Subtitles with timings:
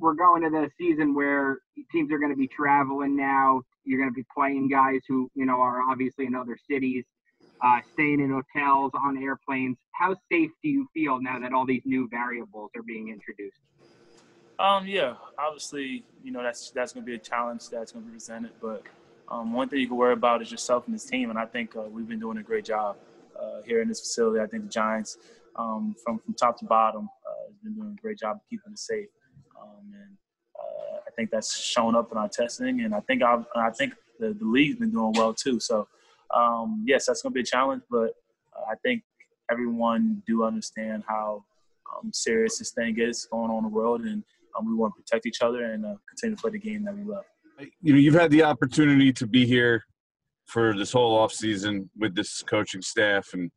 [0.00, 1.58] we're going to the season where
[1.92, 3.62] teams are going to be traveling now.
[3.84, 7.04] You're going to be playing guys who you know are obviously in other cities,
[7.62, 9.76] uh, staying in hotels, on airplanes.
[9.92, 13.58] How safe do you feel now that all these new variables are being introduced?
[14.58, 18.10] Um, yeah, obviously, you know that's that's going to be a challenge that's going to
[18.10, 18.52] be presented.
[18.60, 18.82] But
[19.28, 21.76] um, one thing you can worry about is yourself and this team, and I think
[21.76, 22.96] uh, we've been doing a great job
[23.38, 24.40] uh, here in this facility.
[24.40, 25.18] I think the Giants,
[25.56, 28.72] um, from from top to bottom, uh, has been doing a great job of keeping
[28.72, 29.08] it safe,
[29.60, 30.16] um, and
[30.58, 33.94] uh, I think that's shown up in our testing, and I think I've, I think
[34.18, 35.60] the, the league's been doing well too.
[35.60, 35.88] So,
[36.34, 38.14] um, yes, that's going to be a challenge, but
[38.56, 39.02] uh, I think
[39.50, 41.44] everyone do understand how
[41.96, 44.22] um, serious this thing is going on in the world, and
[44.56, 46.96] um, we want to protect each other and uh, continue to play the game that
[46.96, 47.24] we love.
[47.82, 49.84] You know, you've had the opportunity to be here
[50.46, 53.50] for this whole off season with this coaching staff, and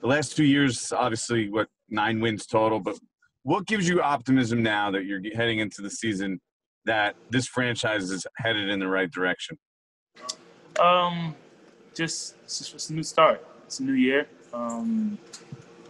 [0.00, 2.80] the last two years, obviously, what nine wins total.
[2.80, 2.98] But
[3.44, 6.40] what gives you optimism now that you're heading into the season
[6.84, 9.58] that this franchise is headed in the right direction?
[10.80, 11.34] Um,
[11.94, 13.44] just it's just a new start.
[13.66, 14.26] It's a new year.
[14.52, 15.18] Um,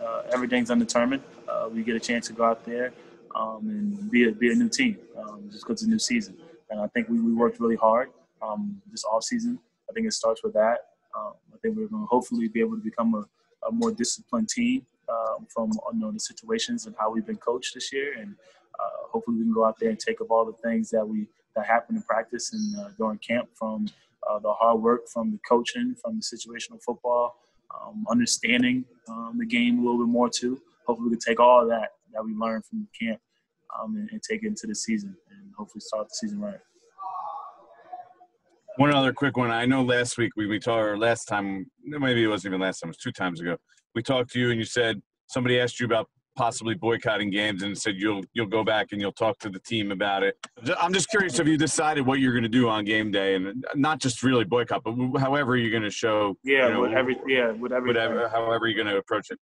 [0.02, 1.22] uh, everything's undetermined.
[1.48, 2.92] Uh, we get a chance to go out there
[3.34, 6.36] um, and be a, be a new team um, just because it's a new season.
[6.70, 8.10] And I think we, we worked really hard
[8.40, 9.58] um, this off season.
[9.88, 10.78] I think it starts with that.
[11.16, 14.48] Um, I think we're going to hopefully be able to become a, a more disciplined
[14.48, 18.14] team um, from you know, the situations and how we've been coached this year.
[18.18, 18.34] And
[18.80, 21.28] uh, hopefully we can go out there and take up all the things that we
[21.54, 23.86] that happen in practice and uh, during camp from
[24.30, 27.36] uh, the hard work, from the coaching, from the situational football,
[27.74, 28.84] um, understanding
[29.36, 30.58] the game a little bit more too.
[30.86, 33.20] Hopefully we can take all of that that we learned from camp
[33.78, 36.58] um, and, and, take it into the season and hopefully start the season right.
[38.76, 39.50] One other quick one.
[39.50, 42.80] I know last week we, we talked, or last time, maybe it wasn't even last
[42.80, 43.56] time, it was two times ago.
[43.94, 47.76] We talked to you and you said somebody asked you about possibly boycotting games and
[47.76, 50.36] said you'll you'll go back and you'll talk to the team about it.
[50.80, 53.64] I'm just curious if you decided what you're going to do on game day and
[53.74, 56.36] not just really boycott, but however you're going to show.
[56.42, 57.10] Yeah, you know, whatever.
[57.26, 57.86] Yeah, whatever.
[57.86, 58.28] Whatever.
[58.28, 59.38] However you're going to approach it.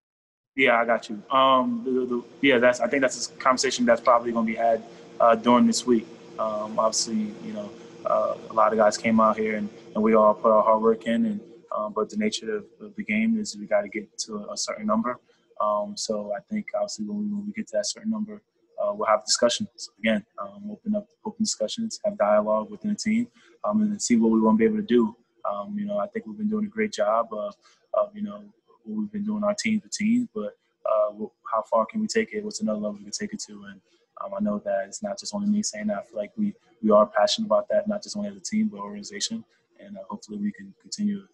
[0.56, 1.22] Yeah, I got you.
[1.31, 2.80] Um, the, the, yeah, that's.
[2.80, 4.84] I think that's a conversation that's probably going to be had
[5.20, 6.08] uh, during this week.
[6.40, 7.70] Um, obviously, you know,
[8.06, 10.81] uh, a lot of guys came out here and, and we all put our hard
[10.81, 11.26] work in.
[11.26, 11.40] And
[11.75, 14.57] um, but the nature of, of, the game is we got to get to a,
[14.57, 15.19] certain number.
[15.62, 18.41] Um, so I think obviously when we, when we, get to that certain number,
[18.81, 20.25] uh, we'll have discussions again.
[20.41, 23.28] Um, open up open discussions, have dialogue within the team,
[23.63, 25.16] um, and see what we want to be able to do.
[25.50, 27.56] Um, you know, I think we've been doing a great job of,
[27.94, 28.44] of you know
[28.84, 31.12] what we've been doing our team to team, but uh,
[31.51, 32.44] how far can we take it?
[32.44, 33.63] What's another level we can take it to?
[33.69, 33.81] And
[34.22, 35.97] um, I know that it's not just only me saying that.
[35.97, 38.69] I feel like we we are passionate about that, not just only as a team
[38.69, 39.44] but organization.
[39.80, 41.25] And uh, hopefully we can continue,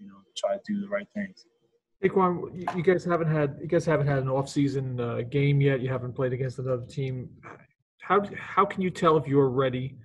[0.00, 1.44] you know, try to do the right things.
[2.02, 5.80] Saquon, you guys haven't had you guys haven't had an off-season uh, game yet.
[5.80, 7.28] You haven't played against another team.
[8.00, 9.96] How how can you tell if you're ready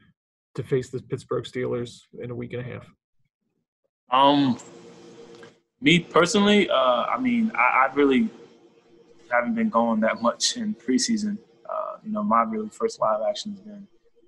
[0.56, 2.88] to face the Pittsburgh Steelers in a week and a half?
[4.12, 4.58] Um,
[5.82, 8.30] me personally, uh, I mean, I, I, really
[9.32, 11.38] haven't been going that much in preseason.
[11.68, 13.88] Uh, you know, my really first live action has been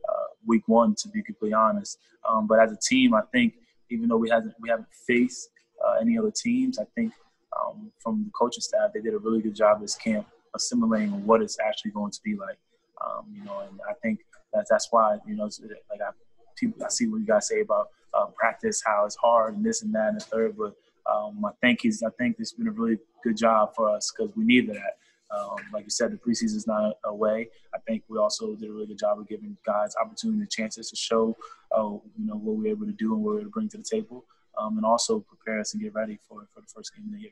[0.10, 2.00] uh, week one, to be completely honest.
[2.28, 3.54] Um, but as a team, I think
[3.92, 5.50] even though we haven't we haven't faced
[5.86, 7.14] uh, any other teams, I think
[7.60, 11.42] um, from the coaching staff they did a really good job this camp assimilating what
[11.42, 12.58] it's actually going to be like.
[13.06, 14.20] Um, you know, and I think
[14.54, 15.50] that that's why you know,
[15.90, 16.12] like I
[16.56, 19.82] people I see what you guys say about uh, practice, how it's hard and this
[19.82, 20.76] and that and the third, but
[21.12, 22.02] um, I think he's.
[22.04, 24.98] I think it's been a really good job for us because we needed that.
[25.36, 27.50] Um, like you said, the preseason is not away.
[27.74, 30.90] I think we also did a really good job of giving guys opportunity and chances
[30.92, 31.36] to show,
[31.76, 33.54] uh, you know, what we are able to do and what we are able to
[33.54, 34.24] bring to the table,
[34.60, 37.20] um, and also prepare us and get ready for for the first game of the
[37.20, 37.32] year.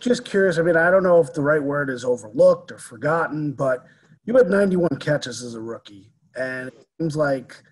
[0.00, 0.58] Just curious.
[0.58, 3.84] I mean, I don't know if the right word is overlooked or forgotten, but
[4.24, 7.62] you had 91 catches as a rookie, and it seems like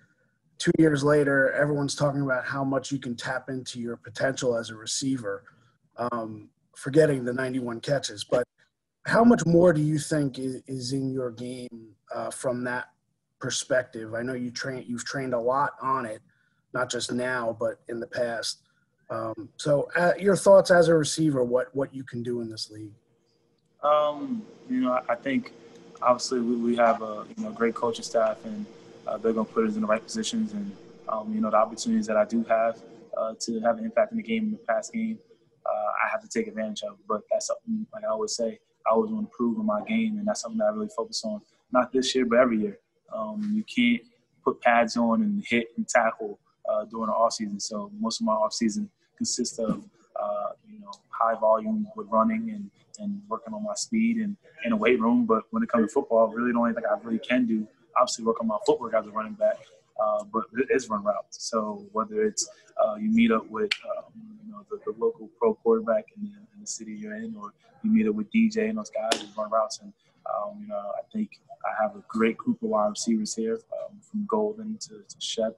[0.57, 4.69] two years later, everyone's talking about how much you can tap into your potential as
[4.69, 5.43] a receiver,
[5.97, 8.23] um, forgetting the 91 catches.
[8.23, 8.47] But
[9.05, 12.89] how much more do you think is, in your game uh, from that
[13.39, 14.13] perspective?
[14.13, 16.21] I know you train, you've trained a lot on it,
[16.73, 18.63] not just now, but in the past.
[19.09, 22.69] Um, so, uh, your thoughts as a receiver, what what you can do in this
[22.69, 22.91] league?
[23.83, 25.53] Um, you know, I think
[26.01, 28.65] obviously we, we have a you know great coaching staff and
[29.07, 30.53] uh, they're going to put us in the right positions.
[30.53, 30.71] And,
[31.07, 32.81] um, you know, the opportunities that I do have
[33.15, 35.17] uh, to have an impact in the game, in the past game,
[35.65, 36.97] uh, I have to take advantage of.
[37.07, 40.17] But that's something, like I always say, I always want to improve in my game.
[40.17, 42.79] And that's something that I really focus on, not this year, but every year.
[43.13, 44.01] Um, you can't
[44.43, 46.39] put pads on and hit and tackle
[46.69, 47.59] uh, during the off season.
[47.59, 49.83] So most of my off season consists of,
[50.19, 52.69] uh, you know, high volume with running and,
[52.99, 55.25] and working on my speed and in a weight room.
[55.25, 57.67] But when it comes to football, really the only thing I really can do
[57.99, 59.57] obviously work on my footwork as a running back,
[60.01, 61.37] uh, but it is run routes.
[61.43, 62.49] So whether it's
[62.83, 64.13] uh, you meet up with um,
[64.45, 67.53] you know the, the, local pro quarterback in the, in the, city you're in, or
[67.83, 69.91] you meet up with DJ and those guys who run routes, and
[70.25, 71.31] um, you know I think
[71.65, 75.57] I have a great group of wide receivers here, um, from Golden to, to Shep,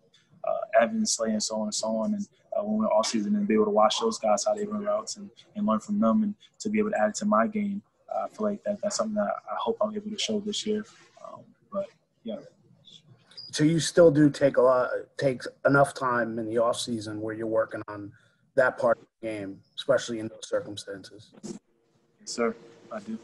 [0.80, 2.28] uh, Evans, Slay, and so on and so on, and
[2.58, 4.84] uh, when we're all season and be able to watch those guys how they run
[4.84, 7.48] routes and, and learn from them, and to be able to add it to my
[7.48, 7.82] game.
[8.10, 10.84] I feel like that that's something that I hope I'm able to show this year.
[11.26, 11.42] Um,
[11.72, 11.86] but
[12.24, 12.38] yeah.
[13.52, 17.34] So you still do take a lot, take enough time in the off season where
[17.34, 18.12] you're working on
[18.56, 21.32] that part of the game, especially in those circumstances.
[21.44, 21.58] Yes,
[22.26, 22.56] sir.
[22.92, 23.18] I do.